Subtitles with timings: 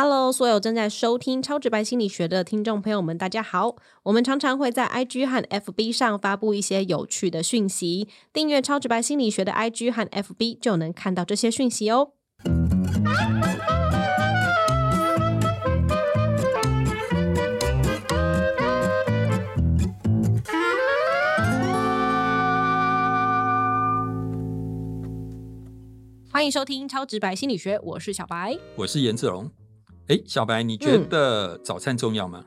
[0.00, 3.74] Hello，所有正在收听超直白心理学的听众朋友们，大家好。
[4.04, 12.12] 我们常常会在 IG 和 FB 上发布一些有趣的讯息，订阅超直白心理学的 IG 和 FB 就能看到这些讯息哦。
[26.30, 28.56] 欢迎收听超直白心理学，我是小白。
[28.76, 29.50] 我是颜志龙。
[30.08, 32.46] 哎，小白，你觉得早餐重要吗？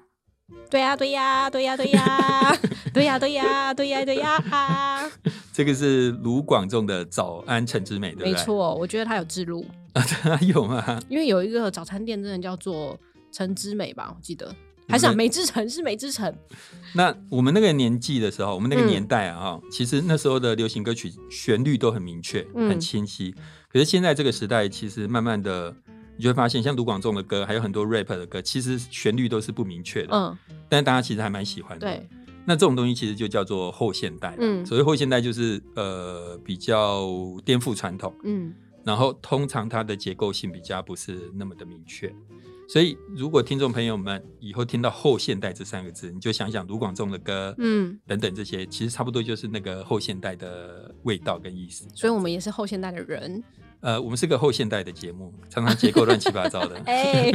[0.69, 2.57] 对呀，对呀，对呀，对呀，
[2.93, 5.11] 对呀，对呀，对呀，对呀。
[5.53, 8.31] 这个是卢广仲的早安陈之美，对不对？
[8.31, 9.65] 没错，我觉得他有之路。
[9.93, 10.99] 他有吗？
[11.07, 12.97] 因为有一个早餐店，真的叫做
[13.31, 14.11] 陈之美吧？
[14.15, 14.55] 我记得
[14.87, 16.33] 还是美之城，是美之城。
[16.95, 23.35] 那我们那个年纪的时候，我们那个年代啊，哈，其实那时候的流行歌曲旋律都很明确、很清晰。
[23.71, 25.73] 可是现在这个时代，其实慢慢的，
[26.17, 30.09] 你就会发现，像卢广仲的歌，还有很多 rap 的歌，其实旋律都是不明确的。
[30.15, 30.37] 嗯，
[30.69, 31.87] 但是大家其实还蛮喜欢的。
[31.87, 32.07] 对，
[32.45, 34.35] 那这种东西其实就叫做后现代。
[34.39, 37.07] 嗯，所谓后现代就是呃比较
[37.43, 38.13] 颠覆传统。
[38.23, 42.13] 嗯，然后通常它的结构性比较不是那么的明确。
[42.69, 51.85] 所以，如果听众朋友们以后听到“后现代”这三个字，你就想想卢广仲的歌，嗯，等等这些，其实差不多就是那个后现代的味道跟意思。
[51.93, 53.43] 所以我们也是后现代的人。
[53.81, 56.79] 呃，我们是个后现代的节目，常常结构乱七八糟的。
[56.85, 57.31] 哎，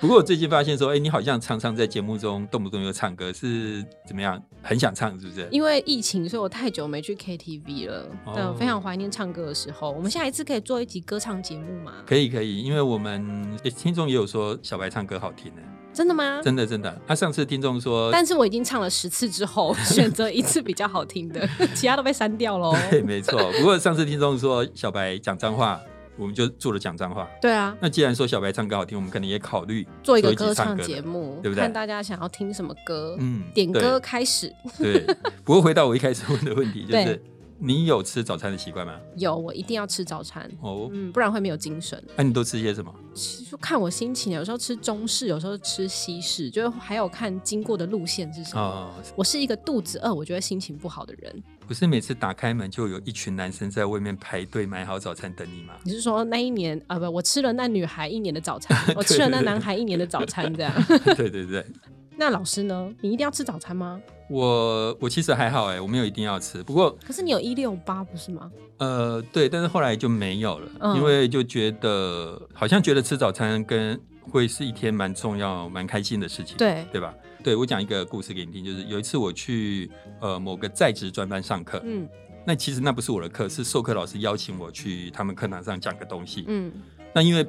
[0.00, 4.40] 不过我最近发现说，哎，你好像常常在节目中动不动就唱歌，是怎么样？
[4.62, 5.48] 很想唱是不是？
[5.50, 9.90] 因为疫情，所以我太久没去 KTV 了，对，非常怀念唱歌的时候。
[9.90, 11.92] 我们下一次可以做一集歌唱节目吗？
[12.06, 15.62] 可以，可以，因为我们听众也有说小白唱歌好听呢。
[15.92, 16.40] 真的吗？
[16.42, 17.00] 真的真的。
[17.06, 22.74] 他上次听众说，但是我已经唱了十次之后， 选择一次比较好听的， 其他都被删掉喽。
[22.90, 23.38] 对，没错。
[23.58, 25.80] 不过上次听众说小白讲脏话，
[26.16, 27.28] 我们就做了讲脏话。
[27.40, 27.76] 对啊。
[27.80, 31.60] 那既然说小白唱歌好听，我们可能也考虑做一个歌唱节目，对不对？
[31.60, 34.52] 看大家想要听什么歌，嗯，点歌开始。
[34.78, 35.04] 对。
[35.44, 37.22] 不过回到我一开始问的问题，就是。
[37.64, 38.98] 你有吃早餐的习惯吗？
[39.16, 42.02] 有，我一定要吃早餐哦，嗯，不然会没有精神。
[42.16, 42.92] 那你都吃些什么？
[43.48, 48.92] 就看我心情，有时候吃中式，有时候吃西式，就还有看经过的路线是什么。
[49.14, 51.42] 我是一个肚子饿，我觉得心情不好的人。
[51.68, 55.74] 不是每次打开门就有一群男生在外面排队买好早餐等你吗？
[55.84, 56.98] 你是说那一年啊？
[56.98, 60.72] 不，我吃了那女孩一年的早餐， 我吃了那男孩一年的早餐，这样。
[61.16, 61.64] 对 对对。
[62.16, 62.92] 那老师呢？
[63.00, 64.00] 你一定要吃早餐吗？
[64.28, 66.62] 我我其实还好哎，我没有一定要吃。
[66.62, 68.50] 不过可是你有一六八不是吗？
[68.78, 77.14] 呃，对，但是后来就没有了，因为就觉得好像觉得吃早餐跟会是一天蛮重要、蛮开心的事情，对对吧？
[77.42, 79.90] 对我讲一个故事给你听，就是有一次我去
[80.20, 82.08] 呃某个在职专班上课，嗯，
[82.46, 86.72] 那其实那不是我的课，是授课老师邀请我去他们课堂上讲个东西，嗯，
[87.14, 87.46] 那因为。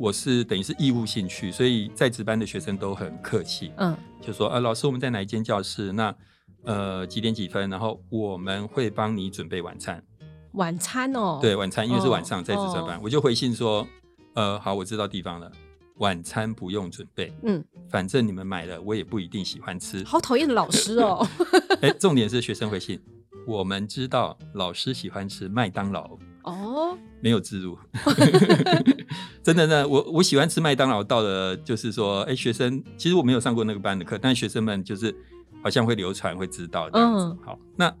[0.00, 5.92] 我是等于是义务性去，所以在值班的学生都很客气，嗯，就说啊，老师我们在哪一间教室？
[5.92, 6.14] 那
[6.64, 7.68] 呃几点几分？
[7.68, 10.02] 然后我们会帮你准备晚餐。
[10.52, 13.86] 晚餐哦，对，晚餐因为是晚上在值班，我就回信说，
[14.32, 15.52] 呃，好，我知道地方了，
[15.96, 20.02] 晚餐不用准备，嗯，反正你们买了，我也不一定喜欢吃。
[20.04, 21.28] 好讨厌的老师哦。
[21.82, 22.98] 哎，重点是学生回信，
[23.46, 26.16] 我们知道老师喜欢吃麦当劳。
[26.42, 27.78] 哦，没有自入，
[29.42, 29.86] 真的呢。
[29.86, 31.04] 我我喜欢吃麦当劳。
[31.04, 35.14] 到了就是说，哎，学生其实我没有上过那个班的课，但学生们就是
[35.62, 37.36] 好像会流传，会知道这样子。
[37.44, 37.94] 好，那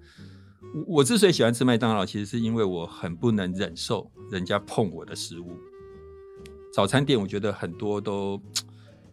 [0.86, 5.52] 我之所以喜欢吃麦当劳，其实是因为我很不能忍受人家碰我的食物。
[6.72, 8.40] 早餐店我觉得很多都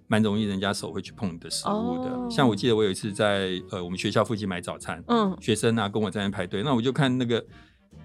[0.07, 2.29] 蛮容易人家手会去碰你的食物的。
[2.29, 7.43] 像我记得我有一次在呃我们学校附近买早餐，嗯，学生啊跟我在那排队，那我就看那个。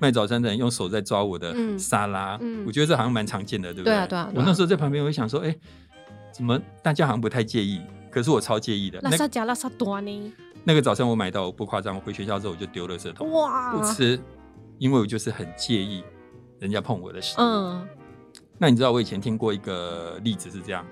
[0.02, 2.36] 卖早餐的人用手在抓我的沙拉，
[2.66, 3.94] 我觉得这好像蛮常见的，对不对？
[3.94, 4.28] 对啊，对啊。
[4.34, 5.56] 我那时候在旁边，我就想说，哎，
[6.32, 7.80] 怎么大家好像不太介意？
[8.10, 9.00] 可是我超介意的。
[9.02, 10.32] 拉萨加拉萨多呢？
[10.64, 14.18] 那个早餐我买到我不夸张，我回学校之后我就丢了这桶，哇，不吃，
[14.78, 16.02] 因为我就是很介意
[16.58, 17.44] 人家碰我的食物。
[17.44, 17.88] 嗯。
[18.58, 20.84] 那你知道我以前听过一个例子是这样：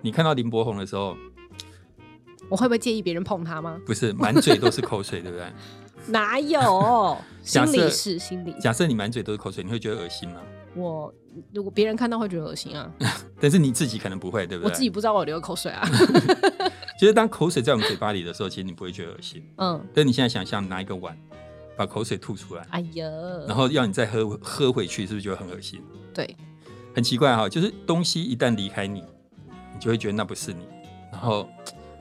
[0.00, 1.14] 你看到林柏宏的时候，
[2.48, 3.78] 我会不会介意别人碰他吗？
[3.84, 5.46] 不是，满嘴都是口水，对不对？
[6.08, 7.16] 哪有？
[7.42, 8.52] 心理是心理。
[8.60, 10.40] 假设你满嘴都是口水，你会觉得恶心吗？
[10.74, 11.12] 我
[11.52, 12.90] 如果别人看到会觉得恶心啊，
[13.40, 14.70] 但是你自己可能不会，对不对？
[14.70, 15.88] 我自己不知道我流口水啊。
[16.98, 19.42] 其实当口水在我们嘴巴里的时候，其实你不会觉得恶心。
[19.58, 19.80] 嗯。
[19.94, 21.16] 但你现在想象拿一个碗
[21.76, 23.06] 把口水吐出来，哎呀，
[23.46, 25.80] 然后要你再喝喝回去，是不是觉得很恶心？
[26.12, 26.36] 对。
[26.94, 30.66] 很奇怪哈，就是东西一旦离开你，你就会觉得那不是你。
[31.12, 31.48] 然后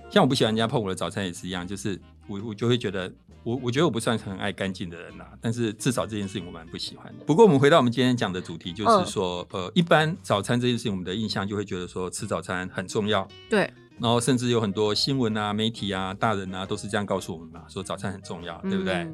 [0.10, 2.00] 像我不喜欢人家碰我的早餐也是一样，就是。
[2.28, 3.12] 我我就会觉得，
[3.44, 7.24] 我我觉得我不算很爱干净的人呐，但是至少这件事情我蛮不喜欢的。
[7.26, 13.72] 不过我们回到我们今天讲的主题，就是说，呃，一般早餐这件事情，我们的印象就会觉得说吃早餐很重要，对。
[13.98, 19.08] 然后甚至有很多新闻啊、媒体啊、大人啊，都是这样告诉我们嘛，说早餐很重要，对不对？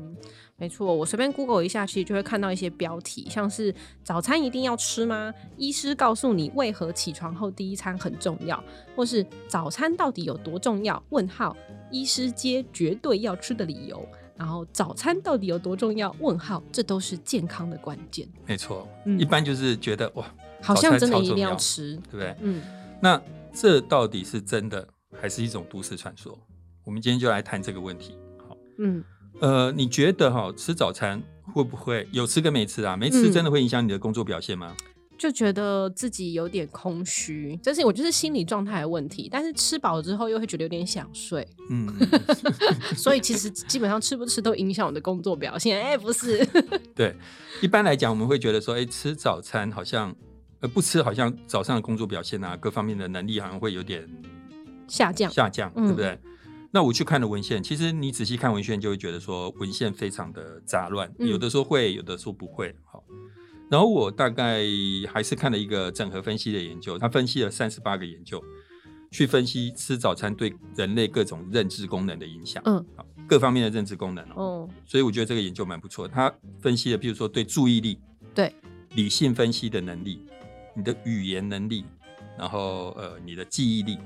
[0.62, 3.74] 没错，我随便 Google 一下，其实就会看到一些标题，像是
[4.04, 5.34] 早餐一定要吃吗？
[5.58, 8.64] 医师告诉你为何起床后第一餐很重要，
[8.96, 11.02] 或是早餐到底有多重要？
[11.10, 11.58] 问号，
[11.90, 14.08] 医师接绝对要吃的理由。
[14.38, 16.16] 然后早餐到底有多重要？
[16.20, 18.28] 问号，这都是健康的关键。
[18.46, 18.88] 没错，
[19.18, 20.32] 一般就是觉得哇，
[20.62, 22.36] 好像真的一定要吃，对不对？
[22.42, 22.62] 嗯，
[23.02, 23.20] 那
[23.52, 24.88] 这到底是真的
[25.20, 26.38] 还是一种都市传说？
[26.84, 28.16] 我们今天就来谈这个问题。
[28.48, 29.04] 好，嗯。
[29.40, 31.22] 呃，你觉得哈吃早餐
[31.54, 32.96] 会不会有吃跟没吃啊？
[32.96, 34.76] 没吃真的会影响你的工作表现吗？
[35.18, 39.30] 就觉得自己有点空虚，这是我就是心理状态的问题。
[39.32, 41.88] 但是吃饱之后又会觉得有点想睡，嗯，
[42.98, 45.78] 所以其实基本上吃不吃都影响我的工作表现。
[45.86, 46.44] 哎，不是，
[46.96, 47.16] 对，
[47.62, 50.16] 一般来讲我们会觉得说，哎，吃早餐好像
[50.62, 54.10] 呃不吃好像早上的工作表现啊，各方面的能力好像会有点
[54.88, 56.20] 下降，下降，对不对？
[56.74, 62.74] 那我去看了文献，其实你仔细看文献，就会觉得说文献非常的杂乱，有的说会，有的说不会。
[62.86, 63.04] 好，
[63.70, 64.62] 然后我大概
[65.12, 68.42] 还是看了一个整合分析的研究，他分析了三十八个研究，
[69.12, 72.64] 去分析吃早餐对人类各种认知功能的影响。
[72.66, 74.70] 嗯，好，各方面的认知功能哦。
[74.86, 76.08] 所以我觉得这个研究蛮不错。
[76.08, 78.00] 他分析了，比如说对注意力，
[78.34, 78.56] 对
[78.96, 80.22] 理性分析的能力，
[80.74, 81.84] 你的语言能力，
[82.40, 83.98] 然后呃你的记忆力。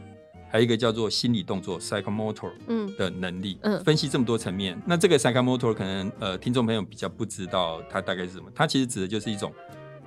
[0.50, 2.52] 还有一个叫做心理动作 （psychomotor）
[2.98, 4.82] 的能力，分析这么多层面。
[4.86, 8.46] 那这个 psychomotor 可能呃，听众朋友比较不知道它大概是什么。
[8.54, 9.52] 它其实指的就是一种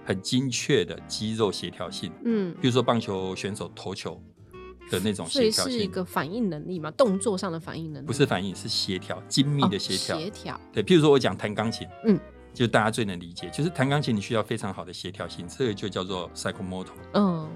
[0.04, 2.10] 很精确的肌肉协调性。
[2.24, 4.18] 嗯，比如说棒球选手投球
[4.90, 6.90] 的那种协调性，是一个反应能力嘛？
[6.92, 10.18] 动作上的反应能力不是反应，是协调，精密的协调。
[10.18, 12.18] 协调对，譬如说我讲弹钢琴，嗯，
[12.54, 16.86] 就大家最能理解，就是弹钢琴你需要非常好的协调性，这个就叫做 psychomotor。
[17.12, 17.46] 嗯。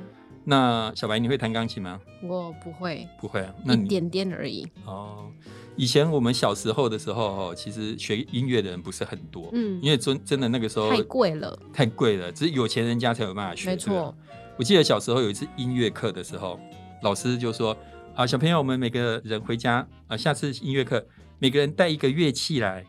[0.45, 2.01] 那小白，你会弹钢琴吗？
[2.23, 4.67] 我不会，不会啊，一点点而已。
[4.85, 5.31] 哦，
[5.77, 13.71] 以前我们小时候的时候，哦，其实学音乐的人不是很多，嗯，因为真真的那个时候太贵了，太贵了，只是有钱人家才有办法学。
[13.71, 14.15] 没错，
[14.57, 16.59] 我记得小时候有一次音乐课的时候，
[17.03, 17.77] 老师就说
[18.15, 21.07] ：“啊，小朋友，我们每个人回家啊，下次音乐课
[21.39, 22.85] 每个人带一个乐器来。”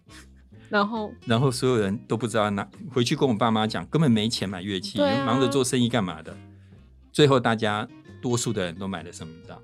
[0.69, 6.35] 然后，然后所有人都不知道拿回去跟我爸妈讲，根本没钱买乐器，忙着做生意干嘛的。
[7.13, 7.87] 最后，大家
[8.21, 9.31] 多数的人都买了什么？
[9.33, 9.61] 你知道？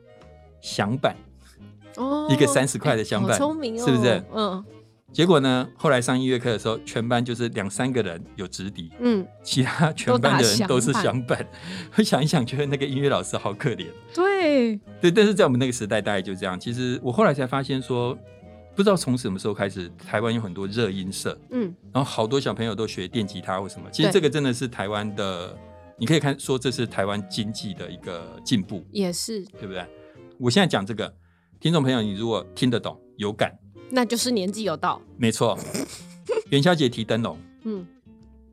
[0.62, 1.16] 响板，
[1.98, 4.24] 哦，一个三十块的响板，聪明哦，是不是？
[4.34, 4.64] 嗯。
[5.12, 5.68] 结果呢？
[5.76, 11.44] 后来上音乐课的时候，全班就是两三个人有直笛，嗯，其他全班的人都是响板。
[11.96, 13.88] 我想一想，觉得那个音乐老师好可怜。
[14.14, 16.60] 对，对，但是在我们那个时代，大概就这样。
[16.60, 18.16] 其实我后来才发现，说
[18.76, 23.90] 不知道从什么时候开始，台湾有很多热音社，嗯，然后好多小朋友都学电吉他或什么。
[23.92, 25.58] 其实这个真的是台湾的。
[26.00, 29.86] 你可以看说这是台湾经济的一个进步，也是对不对？
[30.38, 31.14] 我现在讲这个，
[31.60, 33.60] 听众朋友，你如果听得懂、有感，
[33.92, 35.02] 那就是年纪有到。
[35.18, 35.60] 没错，
[36.52, 37.86] 元宵节提灯笼，嗯，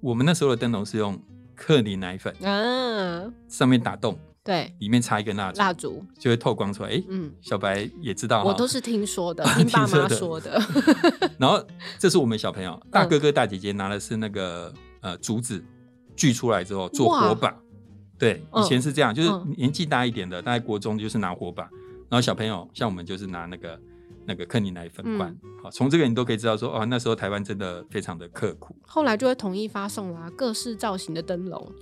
[0.01, 1.17] 我们那时候的灯笼是用
[1.55, 6.89] 克林奶粉，嗯，上面打洞，对，里面插一根蜡烛，蜡烛就会透光出来。
[6.89, 10.61] 哎，嗯，小白也知道，我都是听说的， 听爸妈说的。
[11.39, 11.65] 然后
[11.97, 15.65] 这是我们小朋友，大哥哥大姐姐拿的是那个呃竹子。
[16.17, 17.55] 锯出来之后做火把，
[18.19, 21.65] 对，以前是这样，就是年纪大一点的，大概国中就是拿火把，
[22.09, 23.79] 然后小朋友像我们就是拿那个
[24.25, 25.37] 那个克尼奶粉罐。
[25.63, 28.75] 好，从这个你都可以知道说，哦，那时候台湾真的非常的刻苦。
[28.87, 31.73] 后来就会统一发送啦，各式造型的灯笼，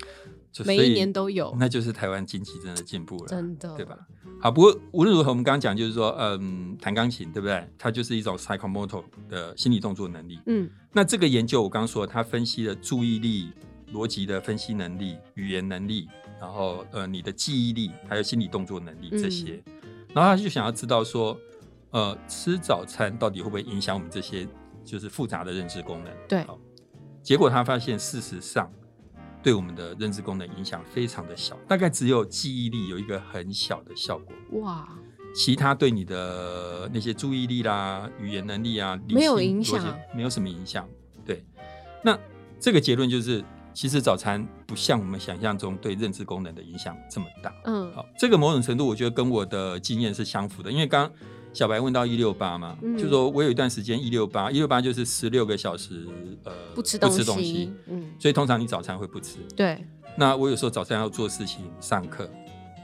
[0.66, 3.96] 每一年都有，那就是台湾经济真的进步了，真的，对吧？
[4.40, 7.64] 好，不过无论如何，我们刚刚讲就是说，嗯，弹钢琴对不对？
[7.78, 10.40] 它就是一种 psychomotor 的心理动作能力。
[10.46, 13.52] 嗯，那这个研究我刚刚说，它分析了注意力。
[13.94, 16.08] 逻辑的分析能力、语言能力，
[16.40, 19.62] 然后呃，你的记忆力，还有心理动作能力这些，
[20.12, 21.38] 然后他就想要知道说，
[21.90, 24.46] 呃，吃早餐到底会不会影响我们这些
[24.84, 26.12] 就是复杂的认知功能？
[26.28, 26.44] 对，
[27.22, 28.68] 结果他发现事实上
[29.44, 34.60] 对我们的认知功能影响非常的小，大概只有记忆力有一个很小的效果。
[34.60, 34.88] 哇，
[35.36, 40.84] 其他对你的那些注意力啦、语言能力啊，没有影响，没有什么影响。
[41.24, 41.44] 对，
[42.02, 42.18] 那
[42.58, 43.44] 这个结论就是。
[43.74, 47.52] 其实早餐不像我们想象中对认知功能的影响这么大。
[47.64, 50.70] 嗯，好，这个某种程度我觉得跟我的经验是相符的。
[50.70, 51.10] 因为刚
[51.52, 56.06] 小白问到一六八嘛，就说我有一段时间一六八，一六八就是十六个小时，
[56.44, 59.38] 呃，不吃东西，嗯，所以通常你早餐会不吃。
[59.56, 59.84] 对。
[60.16, 62.30] 那我有时候早餐要做事情、上课，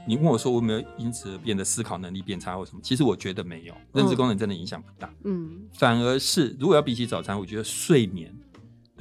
[0.05, 2.81] 你问我说我有没有因此而变得思考能力变差或什么？
[2.83, 5.09] 其实我觉得没有，认知功能真的影响不大。
[5.23, 8.33] 嗯，反而是如果要比起早餐，我觉得睡眠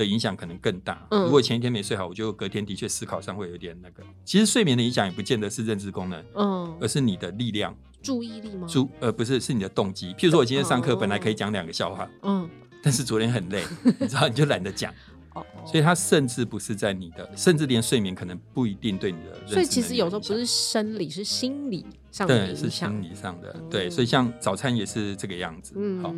[0.00, 1.07] 的影响可能更大。
[1.11, 4.02] 嗯，如果前一天没睡好，我就隔天的确思考上会有点那个。
[4.25, 8.66] 其实睡眠的影响也不见得是认知功能，嗯，而是你的力量、注意力吗？
[8.66, 10.14] 注呃不是，是你的动机。
[10.14, 12.49] 譬如说我今天上课本来可以讲两个笑话，嗯，
[12.83, 13.62] 但是昨天很累，
[14.00, 14.92] 你知道你就懒得讲。
[15.64, 19.46] 所以它甚至不是在你的，甚至连睡眠可能不一定对你的。
[19.46, 23.54] 所以其实有时候不是生理，是心理上的对，是心理上的。
[23.70, 25.75] 对，所以像早餐也是这个样子。
[25.76, 26.14] 嗯好，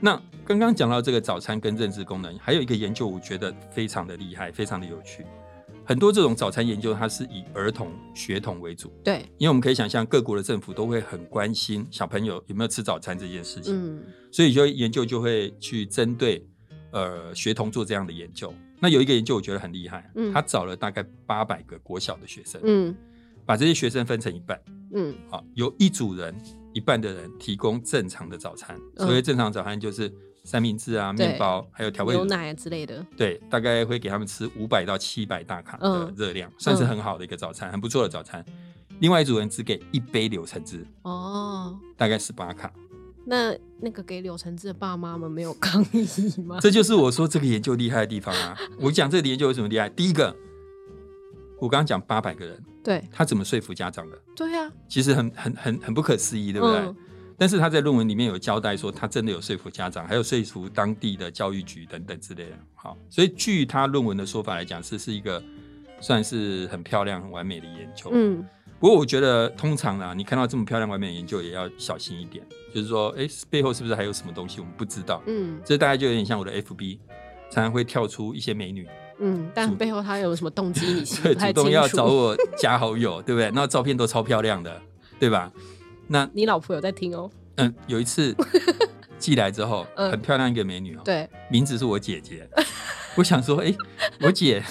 [0.00, 5.26] 那刚刚讲到这个早餐跟认知功能，还有一个研究，我觉得非常的厉害，非常的有趣。
[5.84, 8.90] 很多这种早餐研究，它是以儿童血统为主。
[9.04, 13.72] 对，因为我们可以想象，各国的政府都会很关心小朋友有没有吃早餐这件事情。
[13.72, 16.44] 嗯，所以就研究就会去针对。
[16.96, 18.50] 呃，学童做这样的研究，
[18.80, 22.96] 那有一个研究我觉得很厉害，嗯，他找了大概八百个国小的学生，嗯，
[23.44, 24.58] 把这些学生分成一半，
[24.94, 26.34] 嗯，好，有一组人，
[26.72, 30.10] 一半的人提供正常的早餐，所谓正常早餐就是
[30.42, 38.42] 三明治啊、面包，还有调味牛奶之类的，对，大概会给他们吃五百到七百大卡的热量，算是很好的一个早餐，很不错的早餐。
[39.00, 42.72] 另外一组人只给一杯柳橙汁，哦，大概十八卡。
[43.28, 46.06] 那那个给柳承志的爸妈们没有抗议
[46.42, 46.58] 吗？
[46.60, 48.56] 这就是我说这个研究厉害的地方啊！
[48.78, 49.88] 我讲这个研究有什么厉害？
[49.88, 50.34] 第一个，
[51.58, 54.16] 我刚刚讲八百个人，对，他怎么说服家长的？
[54.36, 56.94] 对呀，其实很很很很不可思议，对不对？
[57.36, 62.56] 但是他在论文里面有交代说，他真的有说服家长，还有说服当地的教育局等等之类的。
[62.74, 65.42] 好，所以据他论文的说法来讲，是是一个
[66.00, 68.08] 算是很漂亮、很完美的研究。
[68.12, 68.46] 嗯。
[68.78, 72.44] 不过我觉得，通常啊，你看到这么漂亮外面的研究，也要小心一点。
[72.74, 75.22] 就是说，哎，背后是不是还有什么东西我们不知道？
[75.26, 76.98] 嗯，这大概就有点像我的 FB，
[77.50, 78.86] 常常会跳出一些美女。
[79.18, 80.84] 嗯，但背后她有什么动机？
[80.86, 81.04] 你
[81.34, 83.50] 对，主动要找我加好友， 对不对？
[83.54, 84.82] 那照片都超漂亮的，
[85.18, 85.50] 对吧？
[86.08, 87.30] 那你老婆有在听哦？
[87.56, 88.36] 嗯，有一次
[89.18, 92.46] 寄来之后， 很漂亮一个美女哦，对，名字是我姐姐。
[93.14, 93.74] 我想说，哎，
[94.20, 94.62] 我姐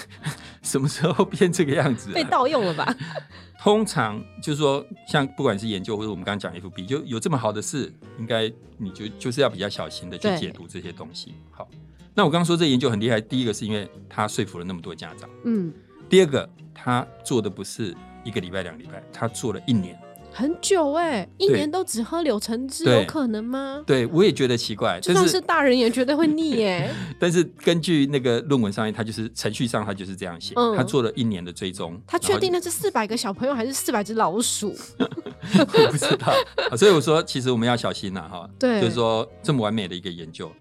[0.66, 2.10] 什么时候变这个样子？
[2.12, 2.94] 被盗用了吧？
[3.62, 11.34] 通常就是说，像不管是研究或者我们刚刚讲 FB，就有这么好的事，应该你就就是要比较小心的去解读这些东西。
[11.50, 11.66] 好，
[12.14, 15.72] 那我刚刚说这研究很厉害，第一个是因为他说服了那么多家长，嗯，
[16.08, 19.98] 第二个他做的不是一个礼拜、两礼拜，他做了一年。
[20.36, 23.82] 很久哎，一年都只喝柳橙汁，有可能吗？
[23.86, 25.00] 对，我也觉得奇怪。
[25.00, 26.90] 就算是大人也绝对会腻哎。
[27.18, 31.98] 但是根据那个论文上面，他就是程序上他就是这样写，他做了一年的追踪。
[32.06, 34.76] 他确定那是四百个小朋友还是四百只老鼠？
[35.00, 36.34] 我不知道。
[36.76, 38.46] 所以我说，其实我们要小心呐，哈。
[38.58, 40.52] 对，就是说这么完美的一个研究，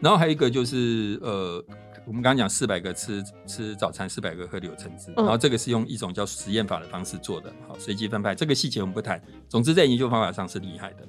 [0.00, 1.62] 然后还有一个就是呃。
[2.06, 9.22] 我们刚刚讲四百个吃吃早餐，四百个喝柳橙汁，然后这个是用一种叫实验法的方式做的，好随机分派，这个细节我们不谈。
[9.48, 11.06] 总之在研究方法上是厉害的。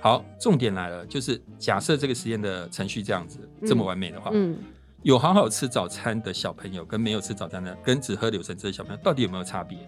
[0.00, 4.58] 好，重点来了，就是假设这个实验的程序这样子这么完美的话，嗯，
[5.02, 9.78] 有好好吃早餐的小朋友跟没有吃早餐的，跟只喝柳橙汁的小朋友到底有没有差别？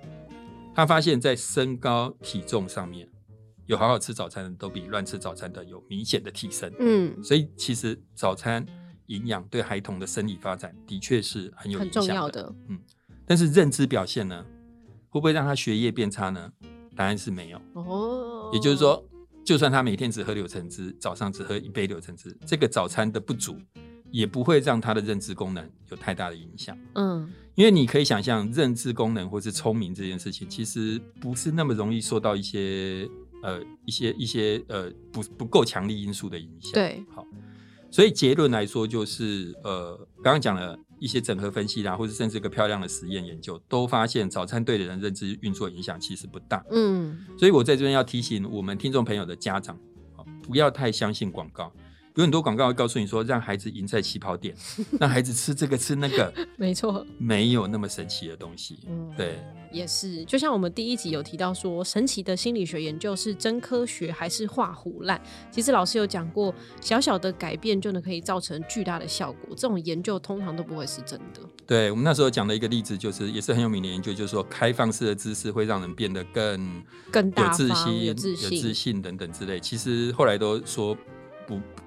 [0.74, 3.08] 他发现，在身高体重上面，
[3.66, 6.70] 有好好吃早餐的都比乱吃早餐的有明显的提升。
[6.78, 8.66] 嗯，所以其实早餐。
[9.14, 12.78] 营养对孩童的生理发展的确是很有很重要的，嗯，
[13.26, 14.44] 但是认知表现呢，
[15.08, 16.52] 会不会让他学业变差呢？
[16.96, 18.50] 答案是没有哦。
[18.52, 19.04] 也就是说，
[19.44, 23.58] 就算他每天只喝柳橙汁，早上只喝一杯柳橙汁，这个早餐的不足
[24.10, 26.78] 也不会让他的认知功能有太大的影响。
[26.94, 33.08] 嗯，因为你可以想象，认知功能或是聪明这件事情，其实不是那么容易受到一些
[33.42, 36.72] 呃一些一些呃不不够强力因素的影响。
[36.72, 37.26] 对，好。
[37.94, 46.60] 所以结论来说，就是呃，刚刚讲了一些整合分析啦，或者甚至一个漂亮的实验研究，都发现早餐对人认知运作影响其实不大。
[46.72, 49.78] 嗯，所以我在这边要提醒我们听众朋友的家长，
[50.42, 51.72] 不要太相信广告。
[52.16, 54.54] 有很多广告会告诉你说，让孩子赢在起跑点，
[55.00, 58.78] 让孩子吃这个吃那个，没错，没有那么神奇的东西。
[58.86, 59.42] 嗯，对，
[59.72, 60.24] 也是。
[60.24, 65.20] 就像我们第一集有提到说，神奇的心理学研究是真科学还是画虎烂？
[65.50, 69.48] 其实老师有讲过，小小的改变就能可以造成巨大的效果。
[69.56, 71.40] 这种研究通常都不会是真的。
[71.66, 79.58] 对我们那时候讲的一个例子，就是也是很有名的研究，就是说开放式的知识会让人变得更更有自信、有自信等等之类。
[79.58, 81.00] 其实后来都说不。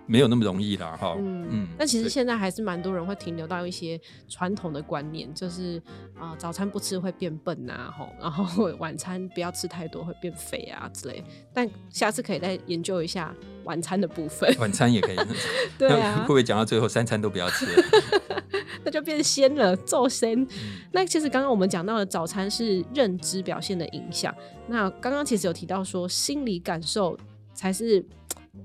[0.08, 1.16] 没有那么容易啦，哈。
[1.20, 1.68] 嗯嗯。
[1.78, 5.82] 那其实现在还是蛮多人会停留到一些传统的观念，就是
[6.18, 11.24] 啊，早餐不吃会变笨啊，吼，然后 晚餐不要吃太多会变肥啊之类。
[11.54, 13.34] 但下次可以再研究一下
[13.66, 14.52] 晚餐的部分。
[14.60, 15.18] 晚餐也可以。
[15.78, 16.22] 对啊。
[16.22, 17.66] 会不会讲到最后三餐都不要吃？
[18.84, 20.48] 那就变仙了，做仙。
[20.92, 24.34] 那其实刚刚我们讲到的早餐是认知表现的影响。
[24.68, 27.18] 那刚刚其实有提到说心理感受
[27.54, 28.04] 才是。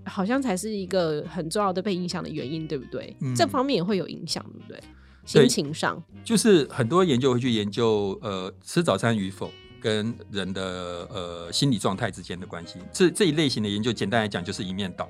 [0.05, 3.17] 好像才是一个很重要的被影响的原因，对不对？
[3.37, 4.81] 这方面也会有影响，对不对？
[5.25, 9.49] 心情上，就是很多研究会去研究，呃，吃早餐与否
[9.81, 12.81] 跟人的呃心理状态之间的关系。
[12.93, 15.09] 这这一类型的研究，简单来讲就是一面倒，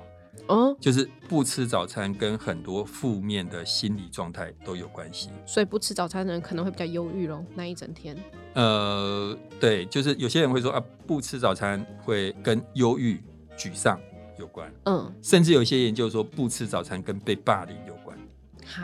[0.49, 5.31] 哦，就是不吃早餐跟很多负面的心理状态都有关系。
[5.47, 8.15] 所以不吃早餐的人可能会比较忧郁咯，那一整天。
[8.53, 13.19] 呃，对，就是有些人会说啊，不吃早餐会跟忧郁、
[13.57, 13.99] 沮丧。
[14.43, 18.17] 有关，嗯，甚至有一些研究说不吃早餐跟被霸凌有关，
[18.65, 18.83] 哈，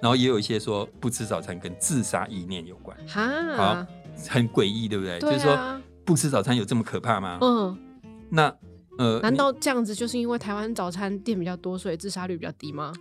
[0.00, 3.86] 然后也有一些说不吃早餐跟自杀意念有关，哈，好，
[4.28, 5.18] 很诡异，对不对？
[5.18, 7.38] 就是说不吃早餐有这么可怕吗？
[7.40, 7.76] 嗯，
[8.30, 8.54] 那
[8.98, 12.92] 呃，难道这样子就是因为台湾早餐店比较多，所以自杀率比较低吗？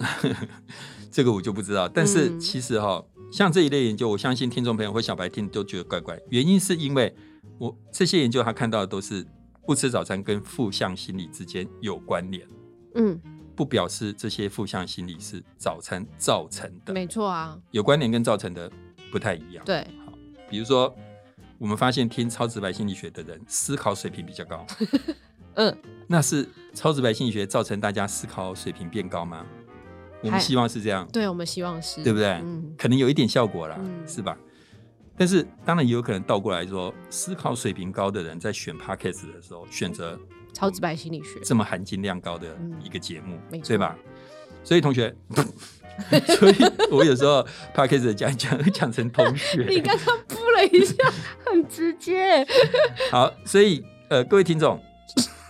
[1.11, 7.15] 这个我就不知道，但是其实哈，像这一类研究，我相信听众朋友或小白听都觉得怪怪，原因是因为
[7.59, 9.23] 我这些研究他看到的都是。
[9.65, 12.47] 不吃早餐跟负向心理之间有关联，
[12.95, 13.19] 嗯，
[13.55, 18.71] 不表示这些负向心理是早餐造成的，没错啊，有关联跟造成的
[19.11, 19.63] 不太一样。
[19.65, 20.13] 对，好，
[20.49, 20.93] 比如说
[21.57, 24.65] 我们发现听超直白心理学的人思考水平比较高，
[25.55, 25.77] 嗯，
[26.07, 29.45] 那是超直白心理学造成大家思考水平变高吗？
[30.23, 32.27] 我们希望是这样，对，我们希望是，对不对？
[32.43, 34.37] 嗯，可能有一点效果啦，是吧？
[35.17, 40.19] 但是当然也有可能倒过来说，思考水平高的人在选 podcast 的时候，选择
[40.53, 43.95] 超直白心理学这么含金量高的一个节目，对吧？
[44.63, 45.15] 所以同学，
[46.37, 46.55] 所以
[46.91, 50.95] 我有时候 podcast 讲讲讲成同学，你刚刚扑了一下，
[51.45, 52.45] 很直接。
[53.11, 54.79] 好，所以呃，各位听众，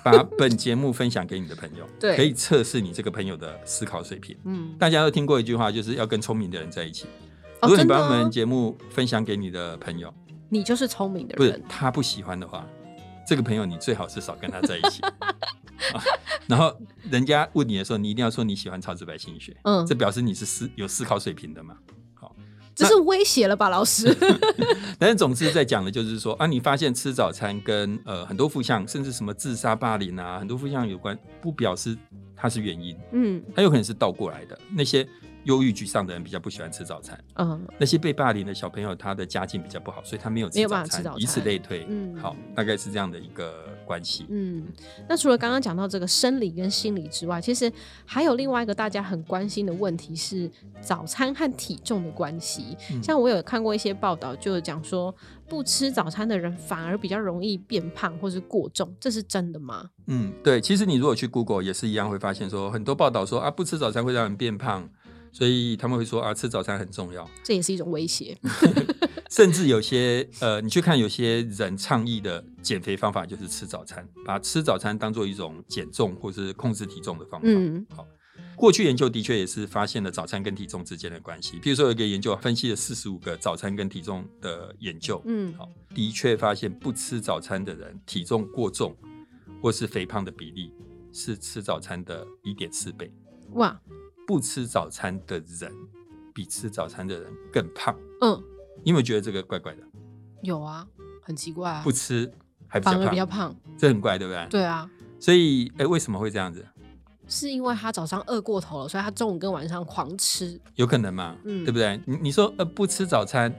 [0.04, 4.38] 把本节目分享给你的朋友， 对，可以测试你这个朋友的思考水平。
[4.46, 7.06] 嗯，大家都听过一句话，就是要跟聪明的人在一起。
[7.62, 10.14] 如果你把我们节目分享给你的朋友，
[10.50, 11.38] 你就是聪明的人。
[11.38, 12.66] 不是他不喜欢的话，
[13.28, 15.02] 这个朋友你最好是少跟他在一起。
[16.48, 16.76] 然后
[17.10, 19.56] 人家问你的时候，你一定要说你喜欢超直白心理学。
[19.64, 21.76] 嗯，这表示你是思有思考水平的嘛？
[22.14, 22.36] 好，
[22.74, 24.16] 这是威胁了吧，老师？
[24.98, 31.98] 但是总之在讲的就是说啊，你发现吃早餐跟呃很多负向，甚至什么自杀、霸凌啊，很多负向有关，不表示
[32.36, 32.98] 它是原因。
[33.12, 35.08] 嗯，它有可能是倒过来的那些。
[35.46, 37.20] 忧郁沮丧的人比较不喜欢吃早餐。
[37.36, 41.86] 嗯，那些被霸凌的小朋友，他的家境比较不好，所以他没有吃早餐，以此类推。
[41.90, 44.26] 嗯，好，大概是这样的一个关系。
[44.30, 44.66] 嗯，
[45.10, 47.72] 那除了刚刚讲到这个生理跟心理之外，其实
[48.06, 50.50] 还有另外一个大家很关心的问题是
[50.80, 52.78] 早餐和体重的关系。
[53.02, 55.14] 像我有看过一些报道，就是讲说
[55.48, 59.90] 不吃早餐的人反而比较容易变胖或是过重，这是真的吗？
[60.08, 60.62] 嗯，对。
[60.62, 64.90] 其实你如果去 Google 也是一样，会发现说很多报道说啊，不吃早餐会让人变胖。
[65.32, 68.38] 所以他们会说啊，吃早餐很重要，这也是一种威胁。
[69.32, 77.48] 甚至有些呃，你去看有些人倡议的减肥方法就是吃早餐，把吃早餐当做一种减重或是控制体重的方法。
[77.48, 78.06] 嗯，好，
[78.58, 81.58] 过去研究的确也是发现了早餐跟体重之间的关系。
[81.62, 88.94] 比如说有一个研究分析了四十五个早餐跟体重的研究，嗯，好，的确发现不吃早餐的人体重过重
[89.62, 90.74] 或是肥胖的比例
[91.14, 93.10] 是吃早餐的一点四倍。
[93.54, 93.80] 哇！
[94.32, 95.70] 不吃早餐的人
[96.34, 97.94] 比吃早餐的人更胖。
[98.22, 98.42] 嗯，
[98.82, 99.84] 你有没有觉得这个怪怪的？
[100.42, 100.88] 有啊，
[101.22, 101.82] 很奇怪啊。
[101.84, 102.32] 不吃
[102.66, 104.48] 还反而比较胖，这很怪，对不对？
[104.50, 104.90] 对啊。
[105.20, 106.66] 所以，哎，为什么会这样子？
[107.28, 110.58] 是因为他早上饿过头了，所以他中午跟晚上狂吃。
[110.76, 111.36] 有可能嘛？
[111.44, 112.00] 嗯，对不对？
[112.06, 113.54] 你你说呃，不吃早餐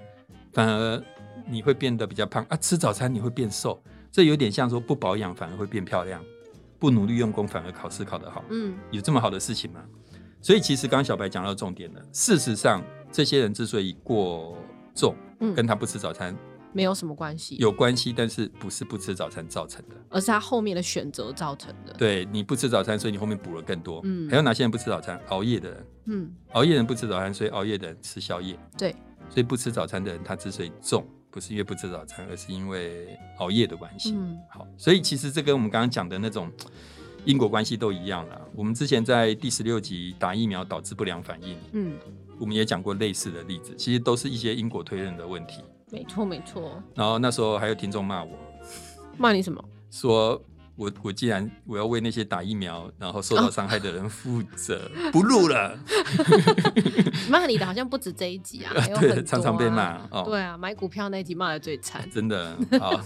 [0.54, 1.04] 反而
[1.46, 3.78] 你会变得比较胖啊，吃早餐你会变瘦，
[4.10, 6.24] 这有点像说不保养反而会变漂亮，
[6.78, 8.42] 不努力用功反而考试考得好。
[8.48, 9.84] 嗯，有这么好的事情吗？
[10.42, 12.02] 所以其实刚刚小白讲到重点了。
[12.12, 14.58] 事实上，这些人之所以过
[14.94, 16.36] 重，嗯跟他不吃早餐
[16.72, 17.56] 没有什么关系。
[17.56, 21.92] 有关系，但是不是不吃早餐造成的，而是他后面的选择造成的。
[21.94, 24.00] 对，你不吃早餐，所以你后面补了更多。
[24.04, 25.20] 嗯，还有哪些人不吃早餐？
[25.28, 25.86] 熬夜的人。
[26.06, 28.58] 嗯，熬夜人不吃早餐，所以熬夜的人吃宵夜。
[28.76, 28.90] 对，
[29.30, 34.12] 所以不吃早餐的人，他之所以重，不是因为不吃早餐，而是因为熬夜的关系。
[34.16, 36.50] 嗯，好，所以其实这跟我们刚刚讲的那种。
[37.24, 38.40] 因果关系都一样了。
[38.54, 41.94] 我们之前在第十六集打疫苗导致不良反应，嗯，
[42.38, 45.62] 我们也讲过类似的例子，其实都是一些因果推论的问题。
[45.90, 46.82] 没错，没错。
[46.94, 48.30] 然后那时候还有听众骂我，
[49.18, 49.62] 骂你什么？
[49.90, 50.42] 说
[50.74, 55.78] 我我既然我要为那些打疫苗然后受到伤害的人负责， 不录了。
[57.28, 59.98] 骂你的好像不止这一集 啊，对，常常被骂。
[60.10, 62.56] 哦，对啊，买股票那集骂的最惨，真的。
[62.80, 62.98] 好，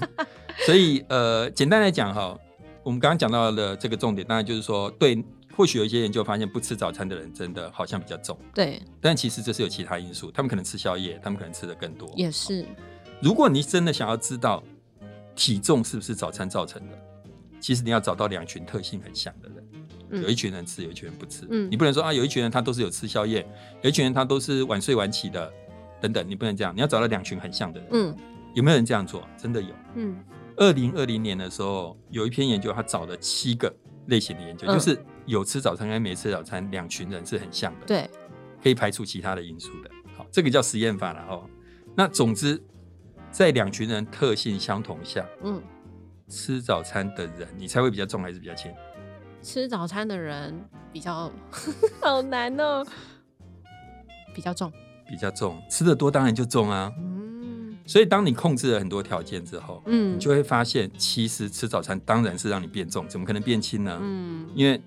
[0.65, 2.39] 所以呃，简单来讲哈，
[2.87, 5.21] 我们刚刚讲到的这个重点，当然就是说，对，
[5.57, 8.39] 或许有一些研究发现，不吃早餐的人真的好像比较重。
[8.55, 12.09] 对，但其实这是有其他因素，他们可能吃宵夜，他们可能吃的更多。
[12.15, 12.65] 也是。
[13.21, 14.63] 如果你真的想要知道
[15.35, 16.97] 体重是不是早餐造成的？
[17.61, 21.45] 其实你要找到两群特性很像的人，有一群人吃，有一群人不吃。
[21.51, 23.45] 嗯，你不能说啊，有一群人他都是有吃宵夜，
[23.83, 25.53] 有一群人他都是晚睡晚起的，
[26.01, 26.73] 等等，你不能这样。
[26.73, 27.89] 你要找到两群很像的人。
[27.91, 28.17] 嗯，
[28.55, 29.27] 有没有人这样做？
[29.37, 29.75] 真的有。
[29.97, 30.17] 嗯，
[30.57, 33.75] 二零二零年的时候，有一篇研究，他找了七个
[34.07, 37.87] 类型的研究，就是有吃早餐跟没吃早餐两群人是很像的。
[37.87, 38.11] 对，
[38.63, 39.91] 可以排除其他的因素的。
[40.17, 41.49] 好，这个叫实验法了哦。
[41.95, 42.63] 那总之，
[43.31, 45.63] 在两群人特性相同下，嗯。
[46.29, 48.69] 吃早餐的人，你猜会比较重还是比较轻？
[49.43, 50.53] 吃早餐的人
[50.93, 51.31] 比较
[52.03, 52.85] 好难哦，
[54.35, 54.73] 比较重，
[55.07, 56.93] 比较重，吃的多当然就重啊。
[56.99, 57.16] 嗯，
[57.87, 63.99] 所以当你控制了很多条件之后，嗯，你就会发现，其实吃早餐当然是让你变重，怎么可能变轻呢？
[64.03, 64.81] 嗯，因为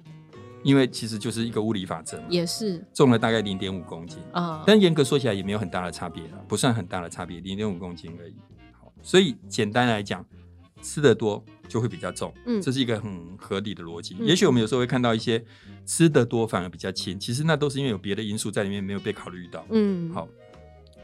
[0.64, 8.36] 因为其实就是一个物理法则嘛，也是重了大概零点五公斤啊，但严格说起来也没有很大的差别了，不算很大的差别，零点五公斤而已。
[8.80, 10.26] 好，所以简单来讲。
[10.82, 14.16] 吃的多就会比较重，嗯，这是一个很合理的逻辑。
[14.22, 15.44] 也许我们有时候会看到一些
[15.86, 19.66] 吃的多反而比较轻，其实那都是因为有别的因素在里面没有被考虑到。
[19.72, 20.26] 嗯，好，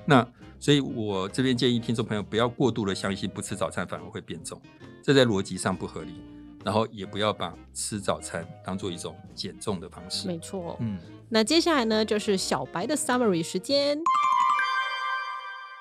[0.06, 0.28] 那
[0.60, 4.62] 所以我这边建议听众朋友不要过度的相信不吃早餐反而会变重，
[5.04, 6.22] 这在逻辑上不合理。
[6.63, 10.28] 然后也不要把吃早餐当做一种减重的方式。
[10.28, 10.98] 没错，嗯，
[11.30, 14.02] 那接下来呢就是小白的 summary 时间。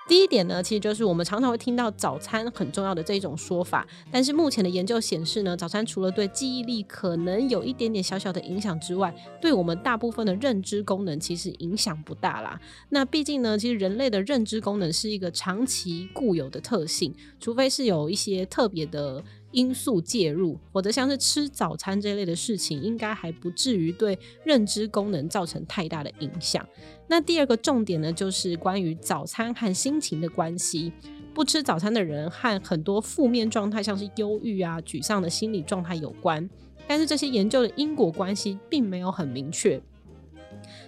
[0.06, 12.60] 第一点呢，其实就是我们常常会听到早餐很重要的这一种说法，但是目前的研究显示呢，早餐除了对记忆力可能有一点点小小的影响之外，对我们大部分的认知功能其实影响不大啦。
[12.90, 19.24] 那毕竟呢，其实人类的认知功能是一个长期固有的特性，除非是有一些特别的。
[19.54, 26.66] 因素介入，或者像是吃早餐这类的事情，应该还不至于对认知功能造成太大的影响。
[27.08, 30.92] 那第二个重点呢，就是关于早餐和心情的关系。
[31.32, 36.48] 不吃早餐的人和很多负面状态，像是忧郁啊、沮丧的心理状态有关，
[36.86, 39.82] 但是这些研究的因果关系并没有很明确。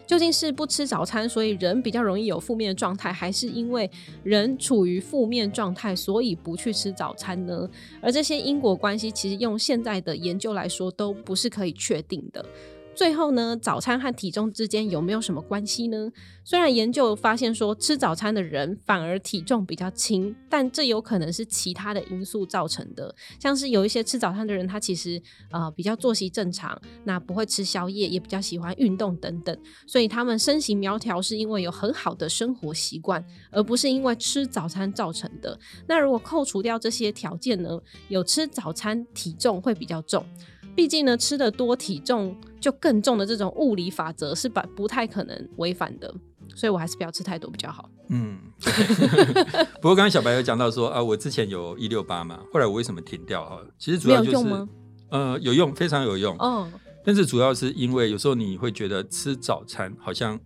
[0.06, 3.90] 究竟是不吃早餐，所以人比较容易有负面的状态，还是因为
[4.22, 7.68] 人处于负面状态，所以不去吃早餐呢？
[8.00, 12.44] 而这些因果关系，其实用现在的研究来说，都不是可以确定的。
[12.96, 16.10] 最后呢，早餐和体重之间有没有什么关系呢？
[16.42, 29.54] 虽然研究发现说吃早餐的人反而体重比较轻，但这有可能是其他的因素造成的，像是有一些吃早餐的人，他其实呃比较作息正常，那不会吃宵夜，也比较喜欢运动等等，
[29.86, 35.58] 所以他们身形苗条是因为有很好的生活习惯，而不是因为吃早餐造成的。
[35.86, 37.78] 那如果扣除掉这些条件呢，
[38.08, 40.24] 有吃早餐体重会比较重。
[40.76, 46.14] 毕竟呢，吃的多体重就更重的这种物理法则是不不太可能违反的，
[46.54, 47.88] 所以我还是不要吃太多比较好。
[48.08, 48.38] 嗯，
[49.80, 53.58] 不过刚刚小白有讲到说啊，我之前有一六八嘛，后来我为什么停掉哈？
[53.78, 54.68] 其实主要就是
[55.08, 56.36] 呃有用，非常有用。
[56.38, 56.68] 哦，
[57.02, 60.38] 但是主要是因为有时候你会觉得吃早餐好像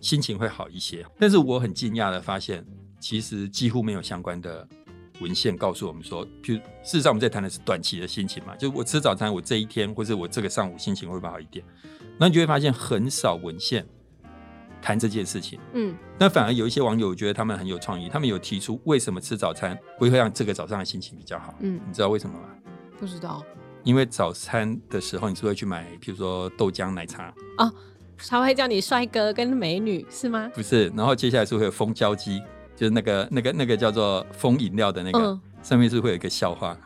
[0.00, 2.66] 心情会好一些，但是我很惊讶的发现，
[2.98, 4.66] 其实几乎没有相关的。
[5.20, 11.64] 文献告诉我们说，譬如事实上我们在谈的是短期的心情嘛，就我吃早餐，我这一天或者我这个上午心情会不会好一点？
[12.18, 13.86] 那你就会发现很少文献
[14.82, 15.58] 谈这件事情。
[15.74, 21.54] 嗯，那反而有一些网友觉得他们很有创意，他们有提出为什么吃早餐会让这个早上的心情比较好？
[21.60, 22.48] 嗯，你知道为什么吗？
[22.98, 23.42] 不知道。
[23.82, 27.72] 因为早餐的时候，你是会去买，譬如说豆浆奶茶啊，
[28.28, 30.50] 他会叫你帅哥跟美女是吗？
[30.54, 32.42] 不是，然后接下来是会有蜂胶机。
[32.80, 35.38] 就是那个、那个、那个叫做风饮料的那个。
[35.62, 36.76] 上面是会有一个笑话，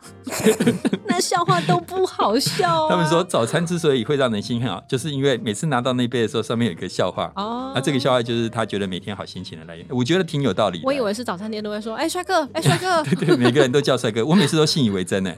[1.07, 2.87] 那笑话都不好笑。
[2.89, 7.31] 他们说早餐之所以会让人心很好，就是因为每次拿到那杯的时候，上面有一个笑话。
[7.35, 9.85] 哦，那这个笑话就是他觉得每天好心情的来源。
[9.89, 10.81] 我觉得挺有道理。
[10.83, 14.23] 我以为是早餐店都会说：“哎，帅哥，哎， 帅哥。”对对，每个人都叫帅哥。
[14.25, 15.33] 我每次都信以为真呢。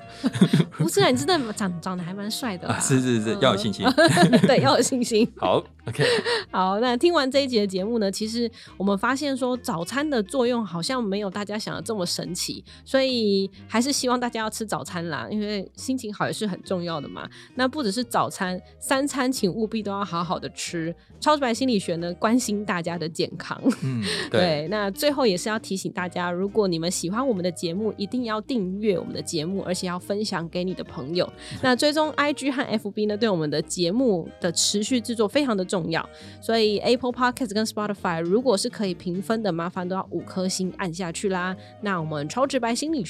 [0.77, 2.67] 不是啊，你真的长长得还蛮帅的。
[2.81, 3.85] 是是是，要有信心。
[4.47, 5.31] 对，要有信心。
[5.37, 6.03] 好，OK。
[6.51, 13.26] 好，那听完这一集的节目呢，其实我们发现说早餐的作用好像没有大家想的这么神奇，所以。
[13.27, 17.29] 以还是希望大家要吃早餐啦，因为心情好也是很重要的嘛。
[17.55, 20.95] 那不只是早餐，三餐请务必都要好好的吃。
[21.19, 23.59] 超直白心理学呢，关心大家的健康。
[23.83, 24.67] 嗯， 对。
[24.69, 31.27] 那最后也是要提醒大家，如果你们喜欢我们的节目，一定要订阅我们的节目，而且要分享给你的朋友。
[31.63, 36.07] 那追踪 IG 和 FB 呢，对我们的节目的持续制作非常的重要。
[36.39, 41.57] 所以 Apple Podcast 跟 Spotify 如果是可以评分的，麻烦都要五颗星按下去啦。
[41.81, 43.03] 那我们超直白心理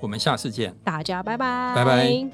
[0.00, 0.74] 我们下次见。
[0.84, 1.74] 大家拜拜。
[1.74, 2.30] 拜拜。